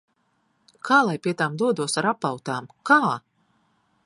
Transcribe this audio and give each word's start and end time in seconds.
Kā 0.89 0.97
lai 1.09 1.13
pie 1.27 1.33
tām 1.43 1.59
dodos 1.63 2.01
ar 2.03 2.09
apautām? 2.15 2.75
Kā? 2.93 3.01